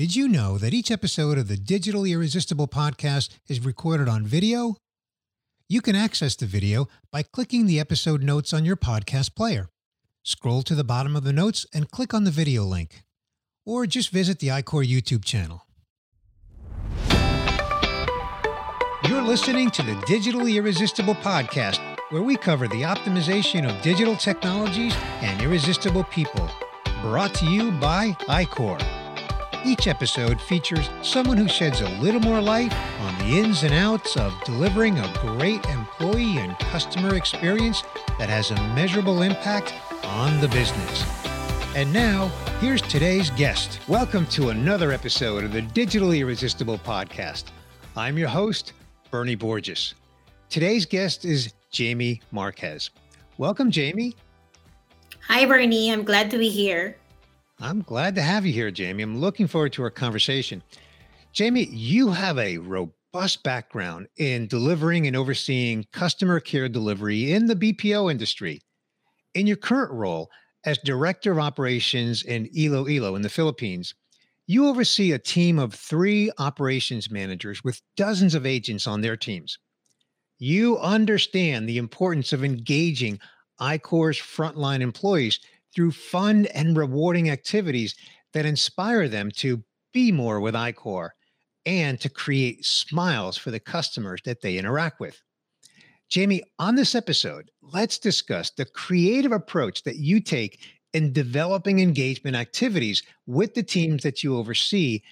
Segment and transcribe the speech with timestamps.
[0.00, 4.76] Did you know that each episode of the Digitally Irresistible podcast is recorded on video?
[5.68, 9.68] You can access the video by clicking the episode notes on your podcast player.
[10.22, 13.02] Scroll to the bottom of the notes and click on the video link.
[13.66, 15.66] Or just visit the iQor YouTube channel.
[19.06, 21.78] You're listening to the Digitally Irresistible podcast,
[22.08, 26.48] where we cover the optimization of digital technologies and irresistible people.
[27.02, 28.99] Brought to you by iQor.
[29.62, 34.16] Each episode features someone who sheds a little more light on the ins and outs
[34.16, 37.82] of delivering a great employee and customer experience
[38.18, 41.04] that has a measurable impact on the business.
[41.76, 42.28] And now,
[42.60, 43.80] here's today's guest.
[43.86, 47.44] Welcome to another episode of the Digitally Irresistible podcast.
[47.96, 48.72] I'm your host,
[49.10, 49.94] Bernie Borges.
[50.48, 52.88] Today's guest is Jamie Marquez.
[53.36, 54.16] Welcome, Jamie.
[55.28, 55.92] Hi, Bernie.
[55.92, 56.96] I'm glad to be here.
[57.62, 59.02] I'm glad to have you here, Jamie.
[59.02, 60.62] I'm looking forward to our conversation.
[61.32, 67.54] Jamie, you have a robust background in delivering and overseeing customer care delivery in the
[67.54, 68.60] BPO industry.
[69.34, 70.30] In your current role
[70.64, 73.94] as Director of Operations in Iloilo in the Philippines,
[74.46, 79.58] you oversee a team of three operations managers with dozens of agents on their teams.
[80.38, 83.20] You understand the importance of engaging
[83.60, 85.38] iQor's frontline employees
[85.74, 87.94] through fun and rewarding activities
[88.32, 91.10] that inspire them to be more with iQor
[91.66, 95.20] and to create smiles for the customers that they interact with.
[96.08, 100.60] Jamie, on this episode, let's discuss the creative approach that you take
[100.92, 105.02] in developing engagement activities with the teams that you oversee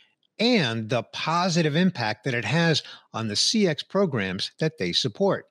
[0.41, 5.47] and the positive impact that it has on the CX programs that they support.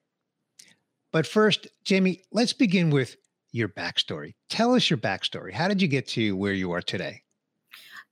[1.12, 3.16] But first, Jamie, let's begin with
[3.52, 4.34] your backstory.
[4.50, 5.54] Tell us your backstory.
[5.54, 7.24] How did you get to where you are today?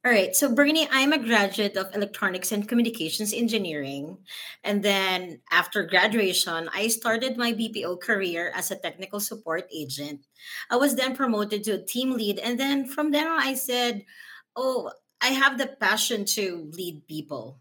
[0.06, 0.36] All right.
[0.36, 4.20] So, Bernie, I'm a graduate of electronics and communications engineering.
[4.64, 10.22] And then after graduation, I started my BPO career as a technical support agent.
[10.70, 12.38] I was then promoted to a team lead.
[12.38, 14.06] And then from then on, I said,
[14.56, 17.60] Oh, I have the passion to lead people.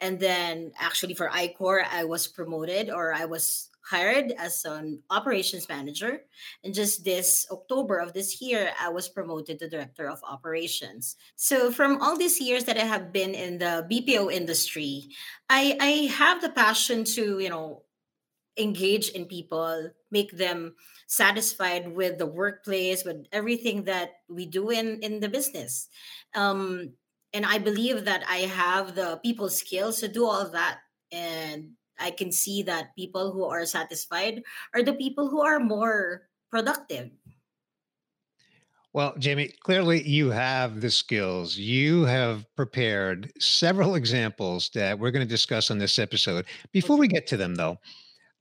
[0.00, 5.68] And then actually for iQor, I was promoted or I was hired as an operations
[5.68, 6.22] manager.
[6.64, 11.16] And just this October of this year, I was promoted to director of operations.
[11.36, 15.08] So from all these years that I have been in the BPO industry,
[15.48, 17.82] I, I have the passion to, you know,
[18.58, 20.74] engage in people, make them
[21.06, 25.88] satisfied with the workplace, with everything that we do in, in the business.
[26.34, 26.92] Um,
[27.32, 30.80] and I believe that I have the people skills to do all that.
[31.10, 34.42] And I can see that people who are satisfied
[34.74, 37.10] are the people who are more productive.
[38.92, 41.56] Well, Jamie, clearly you have the skills.
[41.56, 46.44] You have prepared several examples that we're going to discuss on this episode.
[46.72, 47.78] Before we get to them, though,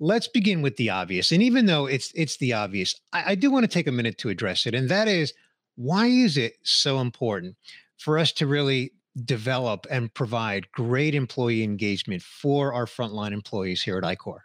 [0.01, 1.31] let's begin with the obvious.
[1.31, 4.17] And even though it's it's the obvious, I, I do want to take a minute
[4.19, 4.75] to address it.
[4.75, 5.33] And that is
[5.75, 7.55] why is it so important
[7.97, 8.91] for us to really
[9.25, 14.39] develop and provide great employee engagement for our frontline employees here at iQor?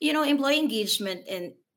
[0.00, 1.26] You know, employee engagement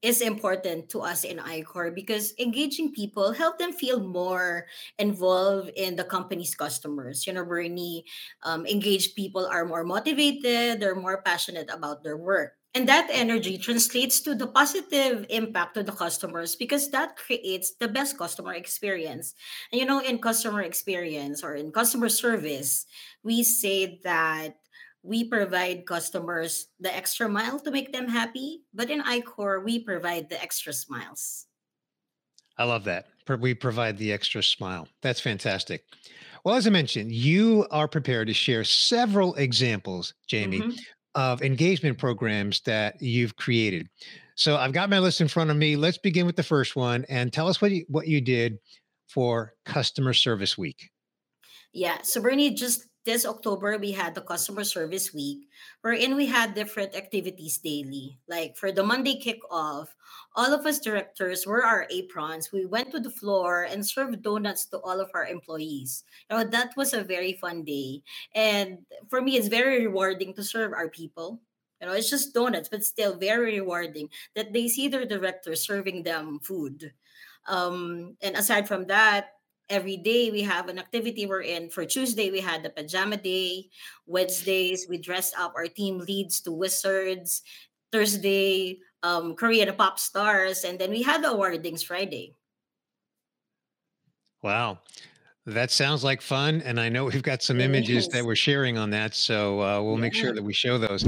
[0.02, 4.68] is important to us in iQor because engaging people help them feel more
[5.00, 7.26] involved in the company's customers.
[7.26, 8.06] You know, Bernie,
[8.44, 13.58] um, engaged people are more motivated, they're more passionate about their work and that energy
[13.58, 19.34] translates to the positive impact to the customers because that creates the best customer experience.
[19.72, 22.86] And you know in customer experience or in customer service
[23.24, 24.58] we say that
[25.02, 30.30] we provide customers the extra mile to make them happy but in iQor we provide
[30.30, 31.48] the extra smiles.
[32.58, 33.08] I love that.
[33.40, 34.88] We provide the extra smile.
[35.02, 35.86] That's fantastic.
[36.44, 40.76] Well as i mentioned you are prepared to share several examples jamie mm-hmm
[41.16, 43.90] of engagement programs that you've created.
[44.36, 45.78] So I've got my list in front of me.
[45.78, 48.60] Let's begin with the first one and tell us what you, what you did
[49.08, 50.92] for Customer Service Week.
[51.74, 51.98] Yeah.
[52.22, 55.48] Bernie, just this October, we had the customer service week,
[55.82, 58.18] wherein we had different activities daily.
[58.28, 59.88] Like for the Monday kickoff,
[60.36, 62.52] all of us directors were our aprons.
[62.52, 66.04] We went to the floor and served donuts to all of our employees.
[66.30, 68.02] You know, that was a very fun day.
[68.34, 71.40] And for me, it's very rewarding to serve our people.
[71.80, 76.04] You know, it's just donuts, but still very rewarding that they see their director serving
[76.04, 76.92] them food.
[77.48, 79.35] Um, and aside from that,
[79.70, 81.70] every day we have an activity we're in.
[81.70, 83.70] For Tuesday, we had the pajama day.
[84.06, 87.42] Wednesdays, we dressed up our team leads to wizards.
[87.92, 90.64] Thursday, um, Korean pop stars.
[90.64, 92.36] And then we had the awardings Friday.
[94.42, 94.80] Wow.
[95.48, 98.80] That sounds like fun, and I know we've got some It images that we're sharing
[98.80, 101.06] on that, so uh, we'll make sure that we show those.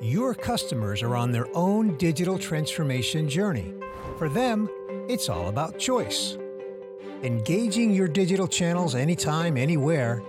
[0.00, 3.74] Your customers are on their own digital transformation journey.
[4.16, 4.66] For them,
[5.08, 6.38] it's all about choice.
[7.22, 10.22] Engaging your digital channels anytime, anywhere,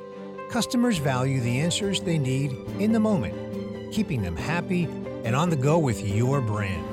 [0.49, 4.85] customers value the answers they need in the moment, keeping them happy
[5.23, 6.85] and on the go with your brand.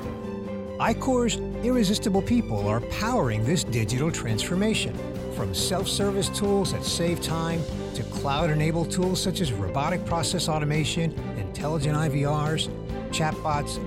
[0.78, 4.94] iQor's irresistible people are powering this digital transformation.
[5.34, 7.62] From self service tools that save time
[7.94, 12.68] to cloud enabled tools such as robotic process automation, intelligent IVRs,
[13.10, 13.78] chatbots,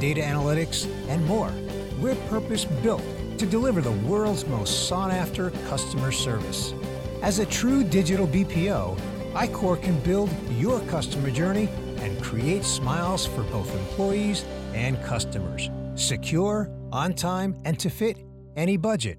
[0.00, 1.52] data analytics, and more.
[2.00, 3.02] We're purpose built
[3.42, 6.74] to deliver the world's most sought after customer service.
[7.22, 8.96] As a true digital BPO,
[9.32, 14.44] iQor can build your customer journey and create smiles for both employees
[14.74, 15.70] and customers.
[15.96, 18.16] Secure, on time, and to fit
[18.54, 19.18] any budget.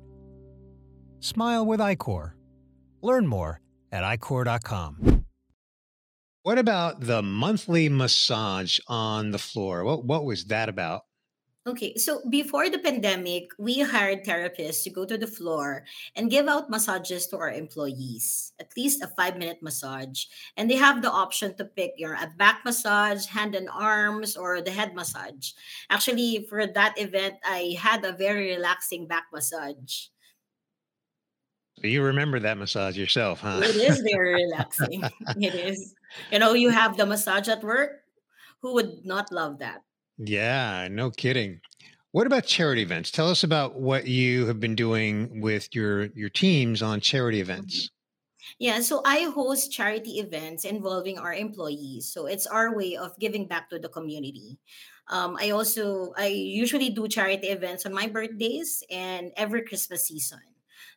[1.19, 2.31] Smile with iQor.
[3.01, 3.59] Learn more
[3.91, 5.25] at iQor.com.
[6.43, 9.83] What about the monthly massage on the floor?
[9.83, 11.01] What what was that about?
[11.65, 16.49] Okay, so before the pandemic, we hired therapists to go to the floor and give
[16.49, 20.25] out massages to our employees, at least a five minute massage.
[20.57, 24.59] And they have the option to pick your a back massage, hand and arms, or
[24.59, 25.55] the head massage.
[25.89, 30.11] Actually, for that event, I had a very relaxing back massage.
[31.79, 33.61] So you remember that massage yourself, huh?
[33.63, 35.01] It is very relaxing.
[35.39, 35.95] It is.
[36.29, 38.03] You know, you have the massage at work.
[38.61, 39.79] Who would not love that?
[40.17, 41.59] Yeah, no kidding.
[42.11, 43.09] What about charity events?
[43.09, 47.89] Tell us about what you have been doing with your your teams on charity events.
[48.59, 52.11] Yeah, so I host charity events involving our employees.
[52.11, 54.59] So it's our way of giving back to the community.
[55.09, 60.39] Um, I also I usually do charity events on my birthdays and every Christmas season.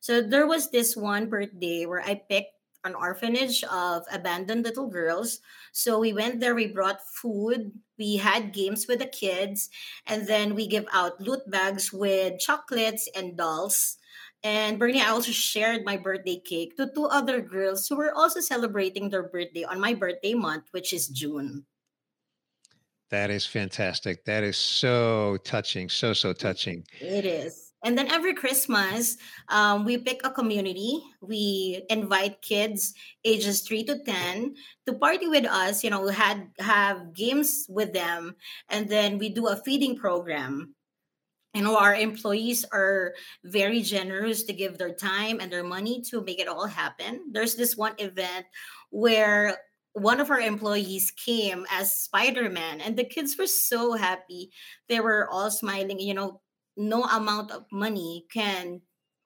[0.00, 2.55] So there was this one birthday where I picked
[2.86, 5.40] an orphanage of abandoned little girls.
[5.72, 9.68] So we went there, we brought food, we had games with the kids,
[10.06, 13.98] and then we give out loot bags with chocolates and dolls
[14.46, 18.40] and Bernie, I also shared my birthday cake to two other girls who were also
[18.40, 21.66] celebrating their birthday on my birthday month, which is June.
[23.10, 24.24] That is fantastic.
[24.24, 25.88] That is so touching.
[25.88, 26.84] So so touching.
[27.00, 27.65] It is.
[27.86, 29.16] And then every Christmas,
[29.48, 31.00] um, we pick a community.
[31.22, 32.94] We invite kids
[33.24, 34.56] ages three to ten
[34.86, 35.84] to party with us.
[35.84, 38.34] You know, we had have games with them,
[38.68, 40.74] and then we do a feeding program
[41.54, 46.20] you know our employees are very generous to give their time and their money to
[46.20, 48.44] make it all happen there's this one event
[48.90, 49.56] where
[49.94, 54.50] one of our employees came as spider-man and the kids were so happy
[54.90, 56.42] they were all smiling you know
[56.76, 58.80] no amount of money can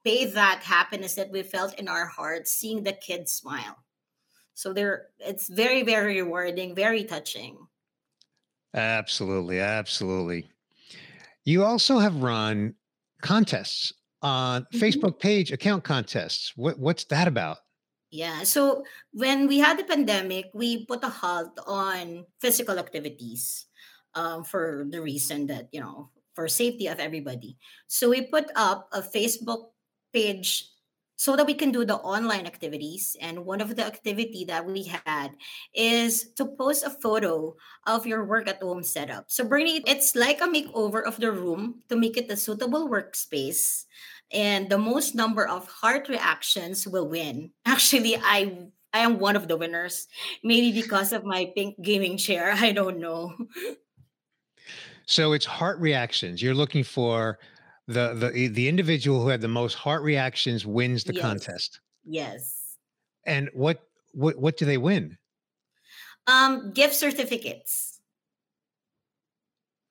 [0.05, 3.77] pay that happiness that we felt in our hearts seeing the kids smile
[4.55, 7.57] so they're it's very very rewarding very touching
[8.75, 10.47] Absolutely, absolutely.
[11.45, 12.75] You also have run
[13.23, 13.93] contests
[14.23, 16.53] on Facebook page account contests.
[16.57, 17.59] What what's that about?
[18.11, 18.43] Yeah.
[18.43, 23.67] So when we had the pandemic, we put a halt on physical activities
[24.15, 27.61] um, for the reason that, you know, for safety of everybody.
[27.85, 29.77] So we put up a Facebook
[30.09, 30.73] page
[31.21, 33.15] so that we can do the online activities.
[33.21, 35.37] And one of the activity that we had
[35.77, 37.53] is to post a photo
[37.87, 39.29] of your work at home setup.
[39.29, 43.85] So Bernie, it's like a makeover of the room to make it a suitable workspace
[44.33, 47.53] and the most number of heart reactions will win.
[47.67, 50.09] Actually, I I am one of the winners.
[50.43, 52.53] Maybe because of my pink gaming chair.
[52.57, 53.37] I don't know.
[55.11, 56.41] So it's heart reactions.
[56.41, 57.39] You're looking for
[57.89, 61.23] the the the individual who had the most heart reactions wins the Yes.
[61.23, 61.81] contest.
[62.05, 62.79] Yes.
[63.27, 65.19] And what what what do they win?
[66.29, 68.01] Um, gift certificates.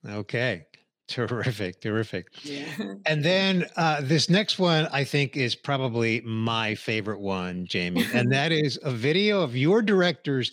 [0.07, 0.65] Okay.
[1.09, 2.27] Terrific, terrific.
[2.45, 2.93] Yeah.
[3.07, 8.31] And then uh, this next one, I think, is probably my favorite one, Jamie, and
[8.31, 10.51] that is a video of your directors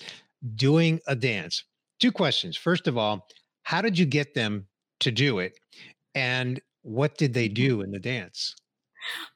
[0.54, 1.62] doing a dance.
[2.00, 2.56] Two questions.
[2.56, 3.28] First of all,
[3.66, 4.64] how did you get them
[5.00, 5.58] to do it?
[6.14, 7.66] And what did they mm-hmm.
[7.66, 8.54] do in the dance?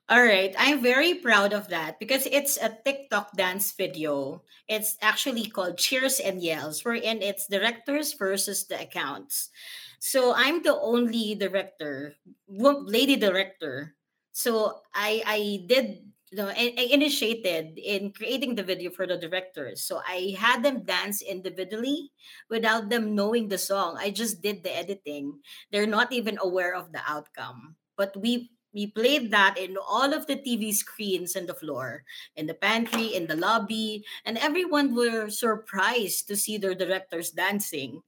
[0.09, 4.43] All right, I'm very proud of that because it's a TikTok dance video.
[4.69, 9.51] It's actually called Cheers and Yells, wherein it's directors versus the accounts.
[9.99, 12.15] So I'm the only director,
[12.47, 13.95] lady director.
[14.31, 19.83] So I I did you know I, initiated in creating the video for the directors.
[19.83, 22.13] So I had them dance individually
[22.49, 23.97] without them knowing the song.
[23.99, 25.41] I just did the editing.
[25.73, 27.77] They're not even aware of the outcome.
[27.97, 32.05] But we we played that in all of the TV screens and the floor,
[32.37, 38.03] in the pantry, in the lobby, and everyone were surprised to see their directors dancing.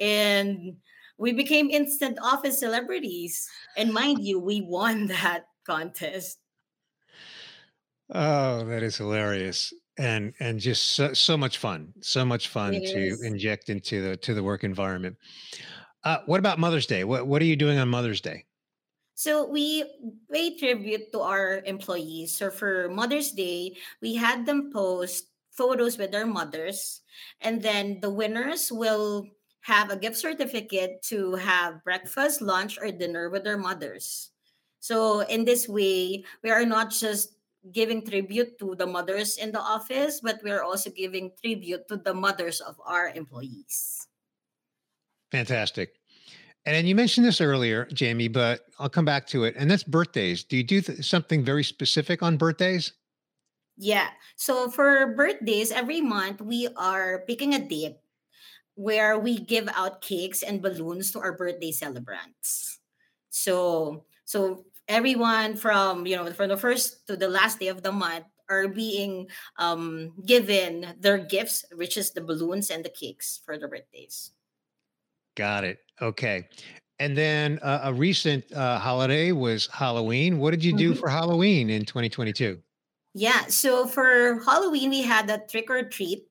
[0.00, 0.78] And
[1.18, 3.48] we became instant office celebrities.
[3.76, 6.38] And mind you, we won that contest.
[8.10, 9.72] Oh, that is hilarious.
[9.98, 11.94] And and just so, so much fun.
[12.02, 13.22] So much fun to Yes.
[13.22, 15.16] inject into the to the work environment.
[16.04, 17.04] Uh, what about Mother's Day?
[17.04, 18.46] What what are you doing on Mother's Day?
[19.14, 19.84] So we
[20.30, 22.36] pay tribute to our employees.
[22.36, 27.00] So for Mother's Day, we had them post photos with their mothers,
[27.40, 29.26] and then the winners will
[29.62, 34.30] have a gift certificate to have breakfast, lunch, or dinner with their mothers.
[34.80, 37.35] So in this way, we are not just
[37.72, 41.96] giving tribute to the mothers in the office, but we are also giving tribute to
[41.96, 44.06] the mothers of our employees.
[45.30, 45.94] Fantastic.
[46.64, 49.54] And then you mentioned this earlier, Jamie, but I'll come back to it.
[49.56, 50.42] And that's birthdays.
[50.42, 52.92] Do you do th- something very specific on birthdays?
[53.76, 54.08] Yeah.
[54.34, 57.98] So for birthdays, every month we are picking a date
[58.74, 62.80] where we give out cakes and balloons to our birthday celebrants.
[63.30, 67.92] So so everyone from you know from the first to the last day of the
[67.92, 69.28] month are being
[69.58, 74.32] um, given their gifts, which is the balloons and the cakes for the birthdays.
[75.36, 75.78] Got it.
[76.00, 76.48] Okay.
[76.98, 80.38] And then uh, a recent uh, holiday was Halloween.
[80.38, 80.98] What did you do Mhm.
[80.98, 82.62] for Halloween in 2022?
[83.14, 83.46] Yeah.
[83.46, 86.28] So for Halloween, we had a trick or treat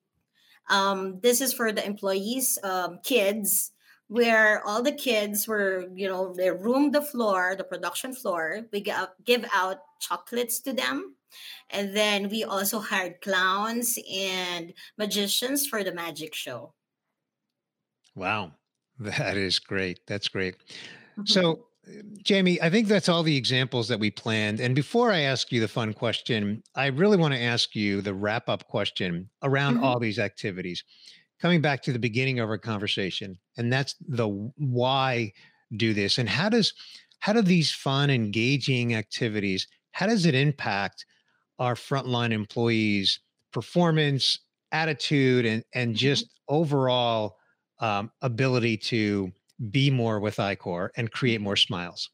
[0.70, 3.72] Um, this is for the employees' um, kids,
[4.08, 8.62] where all the kids were, you know, they room the floor, the production floor.
[8.72, 11.16] We give out, give out chocolates to them.
[11.70, 16.74] And then we also hired clowns and magicians for the magic show.
[18.14, 18.52] Wow.
[18.98, 20.00] That is great.
[20.06, 20.56] That's great.
[21.18, 21.28] Mhm.
[21.28, 24.58] So, uh, Jamie, I think that's all the examples that we planned.
[24.58, 28.14] And before I ask you the fun question, I really want to ask you the
[28.14, 29.82] wrap up question around Mhm.
[29.82, 30.82] all these activities.
[31.40, 34.26] Coming back to the beginning of our conversation, and that's the
[34.56, 35.32] why
[35.76, 36.72] do this and how does
[37.18, 41.04] how do these fun engaging activities how does it impact
[41.58, 43.20] our frontline employees
[43.52, 44.38] performance
[44.72, 45.96] attitude and and Mhm.
[45.96, 47.36] just overall
[47.80, 49.32] um, ability to
[49.70, 52.10] be more with iQor and create more smiles.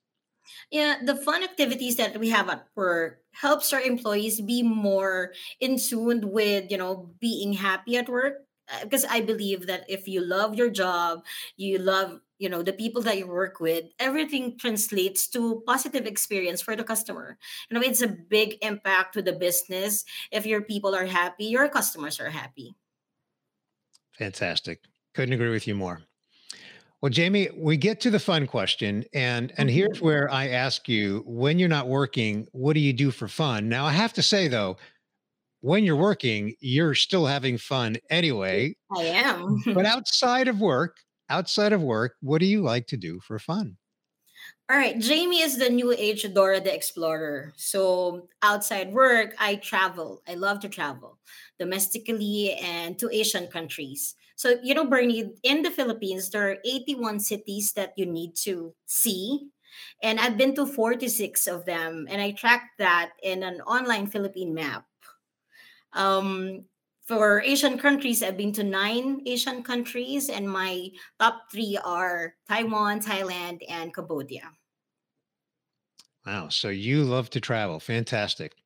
[0.71, 5.79] Yeah, the fun activities that we have at work helps our employees be more in
[5.79, 8.47] tune with, you know, being happy at work.
[8.69, 11.25] Uh, Because I believe that if you love your job,
[11.57, 16.62] you love, you know, the people that you work with, everything translates to positive experience
[16.62, 17.38] for the customer.
[17.71, 20.04] You know, it's a big impact to the business.
[20.31, 22.75] If your people are happy, your customers are happy.
[24.16, 24.81] Fantastic.
[25.14, 26.00] Couldn't agree with you more.
[27.00, 30.00] Well, Jamie, we get to the fun question, and and here's Mhm.
[30.00, 33.69] where I ask you: When you're not working, what do you do for fun?
[33.69, 34.76] Now, I have to say though,
[35.62, 38.76] when you're working, you're still having fun anyway.
[38.95, 39.62] I am.
[39.75, 40.99] But outside of work,
[41.31, 43.78] outside of work, what do you like to do for fun?
[44.69, 47.52] All right, Jamie is the new age Dora the Explorer.
[47.57, 50.23] So outside work, I travel.
[50.26, 51.19] I love to travel
[51.59, 54.14] domestically and to Asian countries.
[54.35, 58.75] So, you know, Bernie, in the Philippines, there are 81 cities that you need to
[58.87, 59.50] see.
[60.02, 64.52] And I've been to 46 of them, and I tracked that in an online Philippine
[64.52, 64.85] map.
[65.93, 66.67] Um,
[67.03, 73.01] for Asian countries, I've been to nine Asian countries, and my top three are Taiwan,
[73.01, 74.53] Thailand, and Cambodia.
[76.27, 77.79] Wow, so you love to travel.
[77.79, 78.57] Fantastic.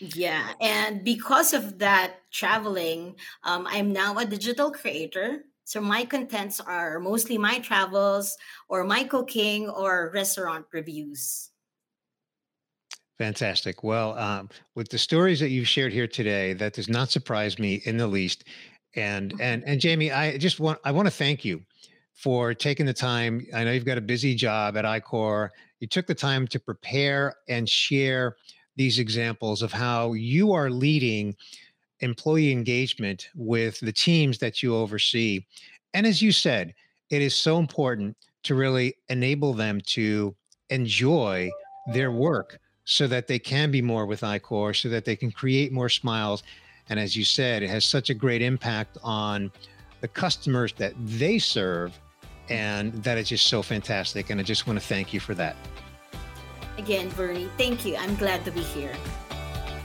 [0.00, 5.44] Yeah, and because of that traveling, um, I'm now a digital creator.
[5.64, 8.36] So my contents are mostly my travels
[8.68, 11.50] or my cooking or restaurant reviews.
[13.18, 13.82] Fantastic.
[13.82, 17.82] Well, um, with the stories that you've shared here today, that does not surprise me
[17.84, 18.44] in the least.
[18.94, 21.62] And and and Jamie, I just want I want to thank you
[22.14, 23.44] for taking the time.
[23.52, 25.50] I know you've got a busy job at iQor.
[25.80, 28.36] You took the time to prepare and share
[28.76, 31.34] these examples of how you are leading
[32.00, 35.44] employee engagement with the teams that you oversee.
[35.92, 36.72] And as you said,
[37.10, 40.36] it is so important to really enable them to
[40.70, 41.50] enjoy
[41.92, 45.70] their work so that they can be more with iQor, so that they can create
[45.70, 46.42] more smiles.
[46.88, 49.52] And as you said, it has such a great impact on
[50.00, 51.92] the customers that they serve.
[52.48, 54.30] And that is just so fantastic.
[54.30, 55.54] And I just want to thank you for that.
[56.78, 57.94] Again, Bernie, thank you.
[57.96, 58.94] I'm glad to be here.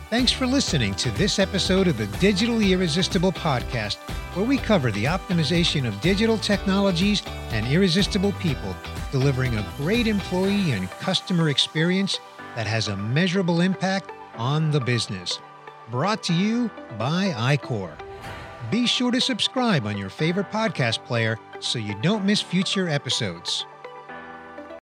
[0.09, 3.97] Thanks for listening to this episode of the Digitally Irresistible podcast,
[4.33, 8.73] where we cover the optimization of digital technologies and irresistible people,
[9.11, 12.19] delivering a great employee and customer experience
[12.55, 15.39] that has a measurable impact on the business.
[15.89, 17.91] Brought to you by iQor.
[18.71, 23.65] Be sure to subscribe on your favorite podcast player so you don't miss future episodes.